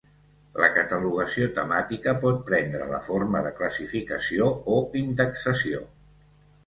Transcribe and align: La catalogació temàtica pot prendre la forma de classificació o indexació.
La 0.61 0.69
catalogació 0.75 1.49
temàtica 1.57 2.15
pot 2.25 2.41
prendre 2.49 2.87
la 2.93 3.01
forma 3.09 3.43
de 3.49 3.55
classificació 3.61 4.49
o 4.77 4.81
indexació. 5.03 5.85